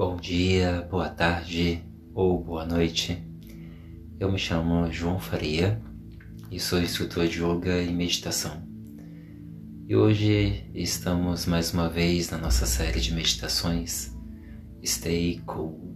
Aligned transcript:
Bom 0.00 0.16
dia, 0.16 0.88
boa 0.90 1.10
tarde 1.10 1.84
ou 2.14 2.42
boa 2.42 2.64
noite. 2.64 3.22
Eu 4.18 4.32
me 4.32 4.38
chamo 4.38 4.90
João 4.90 5.20
Faria 5.20 5.78
e 6.50 6.58
sou 6.58 6.80
instrutor 6.80 7.28
de 7.28 7.44
yoga 7.44 7.82
e 7.82 7.92
meditação. 7.92 8.66
E 9.86 9.94
hoje 9.94 10.64
estamos 10.74 11.44
mais 11.44 11.74
uma 11.74 11.90
vez 11.90 12.30
na 12.30 12.38
nossa 12.38 12.64
série 12.64 12.98
de 12.98 13.12
meditações 13.12 14.16
Stay 14.82 15.42
Cool. 15.44 15.94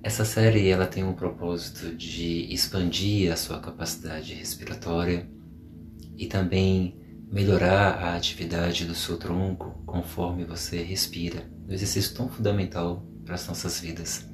Essa 0.00 0.24
série 0.24 0.68
ela 0.68 0.86
tem 0.86 1.02
o 1.02 1.14
propósito 1.14 1.92
de 1.92 2.54
expandir 2.54 3.32
a 3.32 3.36
sua 3.36 3.58
capacidade 3.58 4.32
respiratória 4.32 5.28
e 6.16 6.28
também 6.28 6.96
melhorar 7.30 8.02
a 8.02 8.16
atividade 8.16 8.86
do 8.86 8.94
seu 8.94 9.18
tronco 9.18 9.82
conforme 9.84 10.44
você 10.44 10.82
respira, 10.82 11.50
um 11.68 11.72
exercício 11.72 12.14
tão 12.14 12.28
fundamental 12.28 13.06
para 13.24 13.34
as 13.34 13.46
nossas 13.46 13.78
vidas. 13.78 14.26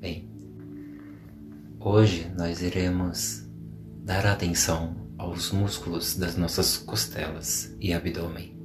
Bem, 0.00 0.30
hoje 1.78 2.32
nós 2.38 2.62
iremos 2.62 3.44
dar 4.02 4.24
atenção 4.24 4.96
aos 5.18 5.52
músculos 5.52 6.16
das 6.16 6.36
nossas 6.36 6.78
costelas 6.78 7.76
e 7.78 7.92
abdômen. 7.92 8.58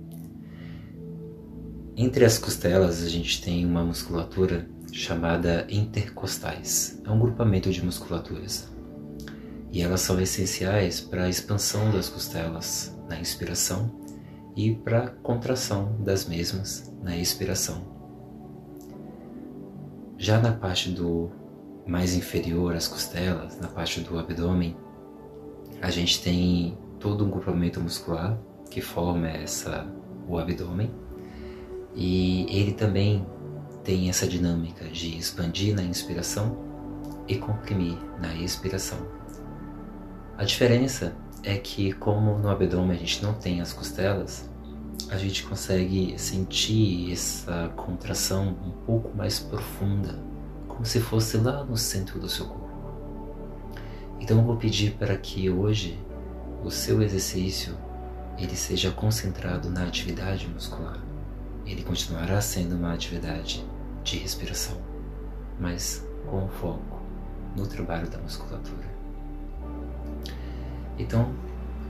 Entre 1.98 2.23
as 2.23 2.38
costelas 2.38 3.03
a 3.03 3.09
gente 3.09 3.41
tem 3.41 3.65
uma 3.65 3.84
musculatura 3.84 4.70
chamada 4.93 5.67
intercostais. 5.70 7.02
É 7.04 7.12
um 7.12 7.20
grupamento 7.20 7.70
de 7.70 7.84
musculaturas 7.84 8.71
e 9.73 9.81
elas 9.81 9.99
são 9.99 10.21
essenciais 10.21 11.02
para 11.02 11.26
a 11.26 11.29
expansão 11.29 11.91
das 11.91 12.07
costelas 12.07 12.98
na 13.09 13.20
inspiração 13.20 14.04
e 14.55 14.73
para 14.73 15.07
contração 15.07 15.95
das 15.99 16.25
mesmas 16.25 16.93
na 17.01 17.17
expiração. 17.17 17.93
Já 20.17 20.39
na 20.39 20.53
parte 20.53 20.89
do 20.89 21.29
mais 21.85 22.15
inferior 22.15 22.73
às 22.73 22.87
costelas, 22.87 23.59
na 23.59 23.67
parte 23.67 23.99
do 23.99 24.17
abdômen, 24.17 24.76
a 25.81 25.91
gente 25.91 26.21
tem 26.21 26.77
todo 26.99 27.26
um 27.26 27.29
grupamento 27.29 27.81
muscular 27.81 28.39
que 28.71 28.81
forma 28.81 29.27
essa 29.27 29.85
o 30.27 30.37
abdômen 30.37 30.91
e 31.93 32.45
ele 32.49 32.73
também 32.73 33.26
tem 33.83 34.09
essa 34.09 34.27
dinâmica 34.27 34.85
de 34.85 35.17
expandir 35.17 35.76
na 35.76 35.83
inspiração 35.83 36.57
e 37.27 37.37
comprimir 37.37 37.98
na 38.20 38.33
expiração. 38.35 38.98
A 40.37 40.43
diferença 40.43 41.15
é 41.46 41.57
que, 41.57 41.93
como 41.93 42.40
no 42.40 42.49
abdômen 42.49 42.98
a 42.98 42.99
gente 42.99 43.24
não 43.24 43.34
tem 43.34 43.62
as 43.62 43.71
costelas, 43.71 44.49
a 45.10 45.18
gente 45.18 45.43
consegue 45.43 46.18
sentir 46.18 47.12
essa 47.12 47.71
contração 47.76 48.57
um 48.65 48.71
pouco 48.85 49.15
mais 49.15 49.40
profunda, 49.40 50.20
como 50.68 50.84
se 50.84 50.99
fosse 50.99 51.38
lá 51.38 51.63
no 51.63 51.77
centro 51.77 52.20
do 52.20 52.27
seu 52.27 52.48
corpo. 52.48 52.66
Então 54.20 54.40
eu 54.40 54.43
vou 54.43 54.57
pedir 54.57 54.96
para 54.96 55.16
que 55.16 55.48
hoje 55.48 55.99
o 56.63 56.71
seu 56.71 57.01
exercício 57.04 57.77
ele 58.40 58.55
seja 58.55 58.90
concentrado 58.90 59.70
na 59.70 59.84
atividade 59.84 60.48
muscular. 60.48 60.99
Ele 61.63 61.84
continuará 61.84 62.41
sendo 62.41 62.76
uma 62.76 62.91
atividade 62.91 63.63
de 64.03 64.18
respiração, 64.18 64.78
mas 65.59 66.03
com 66.25 66.47
foco 66.47 67.01
no 67.56 67.68
trabalho 67.68 68.09
da 68.09 68.18
musculatura. 68.18 69.04
Então, 70.97 71.34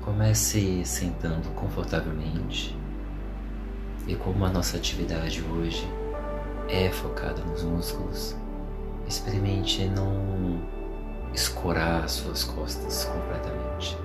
comece 0.02 0.84
sentando 0.86 1.50
confortavelmente. 1.56 2.78
E 4.08 4.16
como 4.16 4.45
a 4.45 4.50
nossa 4.50 4.78
atividade 4.78 5.44
hoje 5.44 5.88
é 6.67 6.89
focada 6.89 7.42
nos 7.43 7.64
músculos, 7.64 8.36
experimente 9.08 9.86
não 9.86 10.60
escorar 11.33 12.04
as 12.04 12.14
suas 12.14 12.43
costas 12.43 13.05
completamente. 13.05 13.98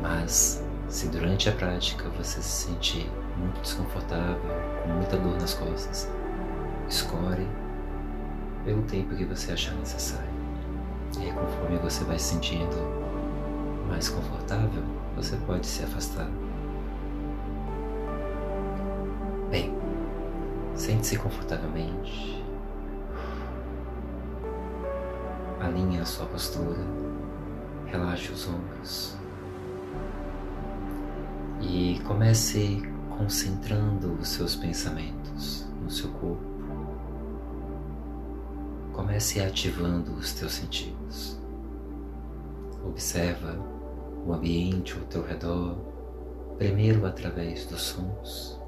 Mas, 0.00 0.64
se 0.88 1.08
durante 1.08 1.48
a 1.48 1.52
prática 1.52 2.08
você 2.10 2.40
se 2.42 2.66
sentir 2.66 3.10
muito 3.36 3.60
desconfortável, 3.60 4.40
com 4.82 4.90
muita 4.90 5.16
dor 5.16 5.34
nas 5.40 5.54
costas, 5.54 6.08
escore 6.88 7.48
pelo 8.64 8.82
tempo 8.82 9.14
que 9.14 9.24
você 9.24 9.52
achar 9.52 9.74
necessário. 9.74 10.34
E 11.18 11.24
aí, 11.24 11.32
conforme 11.32 11.78
você 11.78 12.04
vai 12.04 12.18
se 12.18 12.34
sentindo 12.34 13.04
mais 13.94 14.08
confortável, 14.08 14.82
você 15.14 15.36
pode 15.46 15.64
se 15.64 15.84
afastar. 15.84 16.28
Bem, 19.48 19.72
sente-se 20.74 21.16
confortavelmente. 21.16 22.44
Alinhe 25.60 26.00
a 26.00 26.04
sua 26.04 26.26
postura, 26.26 26.84
relaxe 27.86 28.32
os 28.32 28.48
ombros 28.48 29.16
e 31.60 32.00
comece 32.04 32.82
concentrando 33.16 34.14
os 34.14 34.26
seus 34.26 34.56
pensamentos 34.56 35.68
no 35.80 35.88
seu 35.88 36.10
corpo. 36.10 36.42
Comece 38.92 39.40
ativando 39.40 40.14
os 40.14 40.32
teus 40.32 40.50
sentidos. 40.50 41.38
Observa 42.84 43.73
o 44.26 44.32
ambiente 44.32 44.96
ao 44.98 45.04
teu 45.06 45.22
redor, 45.22 45.76
primeiro 46.56 47.04
através 47.06 47.66
dos 47.66 47.82
sons. 47.82 48.58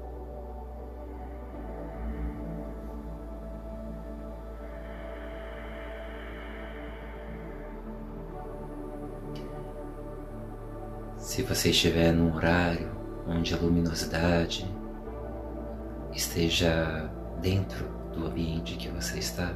Se 11.17 11.41
você 11.43 11.69
estiver 11.69 12.11
num 12.13 12.35
horário 12.35 12.89
onde 13.27 13.53
a 13.53 13.57
luminosidade 13.57 14.65
esteja 16.13 17.11
dentro 17.41 17.85
do 18.13 18.25
ambiente 18.25 18.77
que 18.77 18.89
você 18.89 19.19
está, 19.19 19.53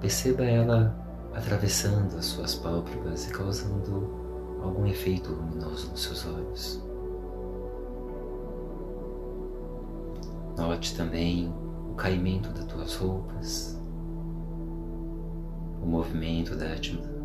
perceba 0.00 0.44
ela 0.44 0.94
atravessando 1.34 2.16
as 2.16 2.26
suas 2.26 2.54
pálpebras 2.54 3.28
e 3.28 3.32
causando 3.32 4.25
algum 4.66 4.86
efeito 4.86 5.32
luminoso 5.32 5.90
nos 5.90 6.02
seus 6.02 6.26
olhos. 6.26 6.82
Note 10.56 10.96
também 10.96 11.52
o 11.90 11.94
caimento 11.94 12.48
das 12.50 12.64
tuas 12.64 12.94
roupas, 12.96 13.80
o 15.82 15.86
movimento 15.86 16.56
da, 16.56 16.66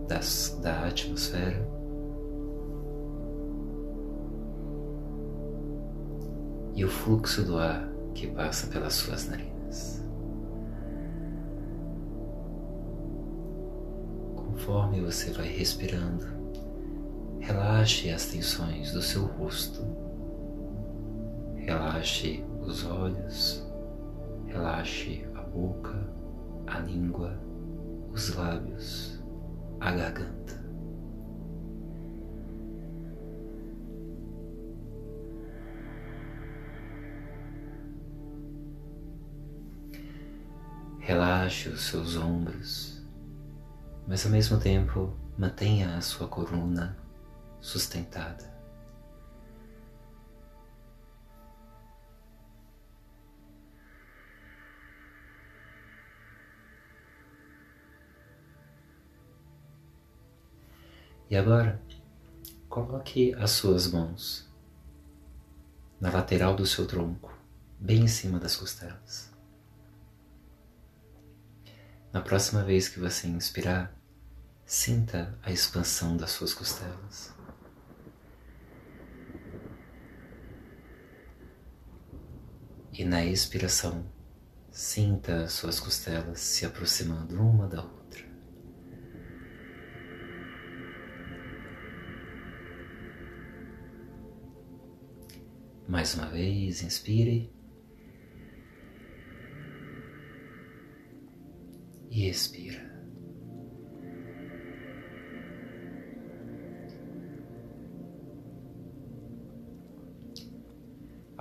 das, 0.08 0.60
da 0.62 0.88
atmosfera. 0.88 1.70
E 6.74 6.86
o 6.86 6.90
fluxo 6.90 7.44
do 7.44 7.58
ar 7.58 7.90
que 8.14 8.28
passa 8.28 8.68
pelas 8.68 8.94
suas 8.94 9.28
narinas. 9.28 10.02
Conforme 14.36 15.02
você 15.02 15.32
vai 15.32 15.48
respirando, 15.48 16.41
Relaxe 17.42 18.12
as 18.12 18.28
tensões 18.28 18.92
do 18.92 19.02
seu 19.02 19.26
rosto. 19.26 19.82
Relaxe 21.56 22.46
os 22.62 22.86
olhos. 22.86 23.68
Relaxe 24.46 25.26
a 25.34 25.42
boca, 25.42 26.08
a 26.68 26.78
língua, 26.80 27.42
os 28.14 28.36
lábios, 28.36 29.20
a 29.80 29.92
garganta. 29.92 30.62
Relaxe 41.00 41.70
os 41.70 41.82
seus 41.82 42.16
ombros, 42.16 43.04
mas 44.08 44.24
ao 44.28 44.32
mesmo 44.32 44.60
tempo 44.60 45.12
mantenha 45.36 45.98
a 45.98 46.02
sua 46.02 46.28
coluna 46.28 47.01
sustentada. 47.62 48.52
E 61.30 61.38
agora, 61.38 61.82
coloque 62.68 63.34
as 63.36 63.52
suas 63.52 63.88
mãos 63.88 64.52
na 65.98 66.12
lateral 66.12 66.54
do 66.56 66.66
seu 66.66 66.86
tronco, 66.86 67.34
bem 67.80 68.02
em 68.02 68.08
cima 68.08 68.38
das 68.38 68.56
costelas. 68.56 69.32
Na 72.12 72.20
próxima 72.20 72.66
vez 72.66 72.90
que 72.90 73.00
você 73.00 73.28
inspirar, 73.28 73.96
sinta 74.66 75.38
a 75.42 75.52
expansão 75.52 76.18
das 76.18 76.32
suas 76.32 76.54
costelas. 76.54 77.34
E 82.94 83.06
na 83.06 83.26
expiração, 83.26 84.06
sinta 84.70 85.48
suas 85.48 85.80
costelas 85.80 86.42
se 86.42 86.66
aproximando 86.66 87.40
uma 87.42 87.66
da 87.66 87.82
outra. 87.82 88.26
Mais 95.88 96.14
uma 96.16 96.28
vez, 96.28 96.84
inspire. 96.84 97.50
E 102.10 102.28
expira. 102.28 102.91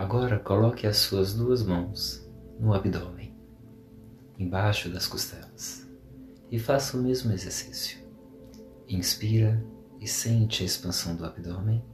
Agora 0.00 0.38
coloque 0.38 0.86
as 0.86 0.96
suas 0.96 1.34
duas 1.34 1.62
mãos 1.62 2.26
no 2.58 2.72
abdômen, 2.72 3.36
embaixo 4.38 4.88
das 4.88 5.06
costelas, 5.06 5.86
e 6.50 6.58
faça 6.58 6.96
o 6.96 7.02
mesmo 7.02 7.30
exercício. 7.32 7.98
Inspira 8.88 9.62
e 10.00 10.08
sente 10.08 10.62
a 10.62 10.66
expansão 10.66 11.14
do 11.14 11.26
abdômen. 11.26 11.84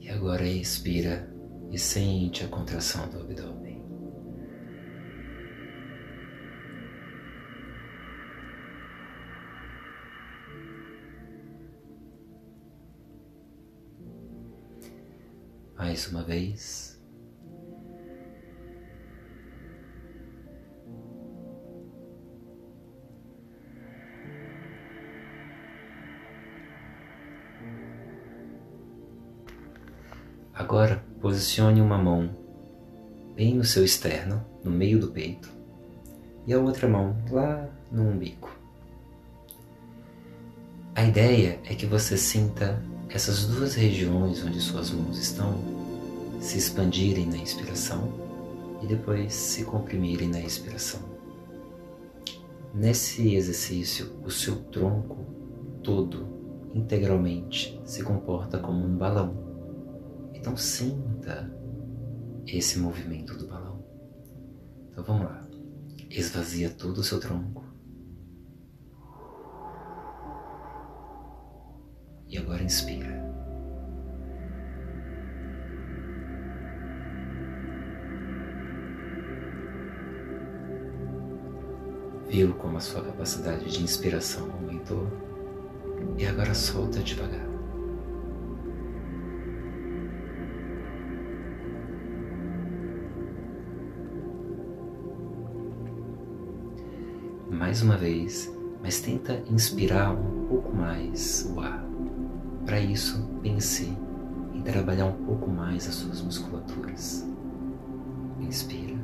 E 0.00 0.10
agora 0.10 0.44
expira 0.44 1.32
e 1.70 1.78
sente 1.78 2.44
a 2.44 2.48
contração 2.48 3.08
do 3.08 3.20
abdômen. 3.20 3.75
Mais 15.86 16.08
uma 16.08 16.24
vez. 16.24 17.00
Agora 30.52 31.04
posicione 31.20 31.80
uma 31.80 31.96
mão 31.96 32.30
bem 33.36 33.54
no 33.54 33.62
seu 33.62 33.84
externo, 33.84 34.44
no 34.64 34.72
meio 34.72 34.98
do 34.98 35.12
peito, 35.12 35.48
e 36.48 36.52
a 36.52 36.58
outra 36.58 36.88
mão 36.88 37.16
lá 37.30 37.68
no 37.92 38.10
umbigo. 38.10 38.50
A 40.96 41.04
ideia 41.04 41.60
é 41.64 41.76
que 41.76 41.86
você 41.86 42.16
sinta 42.16 42.82
essas 43.16 43.46
duas 43.46 43.74
regiões 43.74 44.44
onde 44.44 44.60
suas 44.60 44.90
mãos 44.90 45.18
estão 45.18 45.58
se 46.38 46.58
expandirem 46.58 47.24
na 47.24 47.38
inspiração 47.38 48.12
e 48.82 48.86
depois 48.86 49.32
se 49.32 49.64
comprimirem 49.64 50.28
na 50.28 50.38
expiração. 50.38 51.00
Nesse 52.74 53.34
exercício, 53.34 54.20
o 54.22 54.30
seu 54.30 54.56
tronco 54.64 55.24
todo, 55.82 56.28
integralmente, 56.74 57.80
se 57.86 58.02
comporta 58.02 58.58
como 58.58 58.84
um 58.84 58.98
balão. 58.98 59.34
Então 60.34 60.54
sinta 60.54 61.50
esse 62.46 62.78
movimento 62.78 63.34
do 63.34 63.46
balão. 63.46 63.82
Então 64.92 65.02
vamos 65.02 65.24
lá. 65.24 65.42
Esvazia 66.10 66.68
todo 66.68 66.98
o 66.98 67.04
seu 67.04 67.18
tronco. 67.18 67.64
E 72.28 72.38
agora 72.38 72.62
inspira. 72.62 73.24
Viu 82.28 82.52
como 82.54 82.76
a 82.76 82.80
sua 82.80 83.02
capacidade 83.02 83.70
de 83.70 83.82
inspiração 83.82 84.50
aumentou 84.50 85.06
e 86.18 86.26
agora 86.26 86.52
solta 86.54 87.00
devagar. 87.00 87.46
Mais 97.50 97.80
uma 97.80 97.96
vez, 97.96 98.52
mas 98.82 99.00
tenta 99.00 99.42
inspirar 99.48 100.12
um 100.12 100.46
pouco 100.48 100.74
mais 100.74 101.48
o 101.54 101.60
ar. 101.60 101.85
Para 102.66 102.80
isso, 102.80 103.22
pense 103.42 103.96
em 104.52 104.60
trabalhar 104.60 105.06
um 105.06 105.24
pouco 105.24 105.48
mais 105.48 105.88
as 105.88 105.94
suas 105.94 106.20
musculaturas. 106.20 107.24
Inspira. 108.40 108.96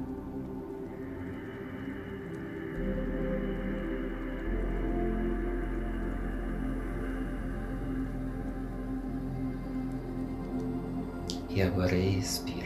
E 11.49 11.63
agora 11.63 11.95
expira. 11.95 12.62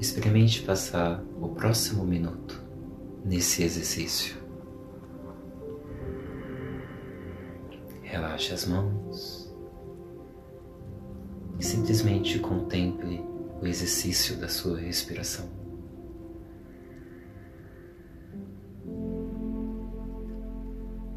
Experimente 0.00 0.62
passar 0.62 1.22
o 1.38 1.48
próximo 1.50 2.04
minuto 2.04 2.58
nesse 3.22 3.62
exercício. 3.62 4.39
Relaxe 8.40 8.54
as 8.54 8.64
mãos 8.64 9.52
e 11.58 11.62
simplesmente 11.62 12.38
contemple 12.38 13.22
o 13.60 13.66
exercício 13.66 14.34
da 14.38 14.48
sua 14.48 14.78
respiração. 14.78 15.46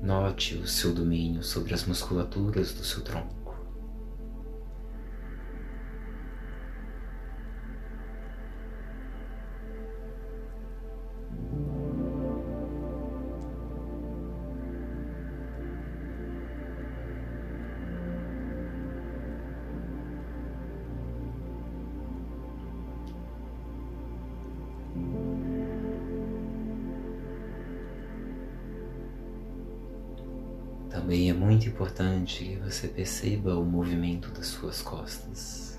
Note 0.01 0.56
o 0.58 0.68
seu 0.68 0.94
domínio 0.94 1.44
sobre 1.44 1.74
as 1.74 1.86
musculaturas 1.86 2.74
do 2.74 2.84
seu 2.84 3.01
tronco. 3.01 3.43
Também 31.03 31.29
é 31.29 31.33
muito 31.33 31.67
importante 31.67 32.45
que 32.45 32.55
você 32.55 32.88
perceba 32.88 33.57
o 33.57 33.65
movimento 33.65 34.31
das 34.31 34.48
suas 34.48 34.81
costas. 34.81 35.73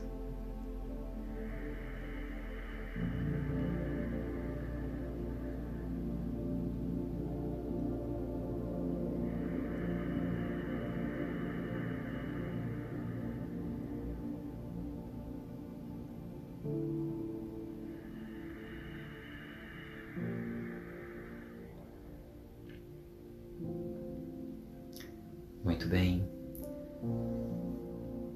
Muito 25.85 25.89
bem. 25.91 26.27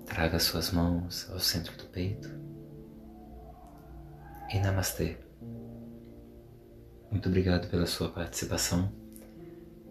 Traga 0.05 0.39
suas 0.39 0.71
mãos 0.71 1.31
ao 1.31 1.41
centro 1.41 1.75
do 1.79 1.85
peito. 1.85 2.29
e 4.53 4.59
Namastê. 4.59 5.17
Muito 7.11 7.27
obrigado 7.27 7.71
pela 7.71 7.87
sua 7.87 8.11
participação 8.11 8.93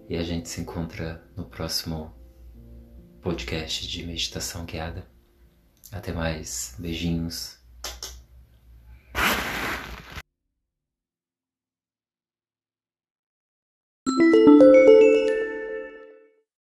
e 0.07 0.15
a 0.15 0.23
gente 0.23 0.49
se 0.49 0.61
encontra 0.61 1.23
no 1.35 1.45
próximo 1.45 2.13
podcast 3.21 3.87
de 3.87 4.05
meditação 4.05 4.63
guiada. 4.63 5.07
Até 5.91 6.11
mais, 6.11 6.75
beijinhos 6.77 7.57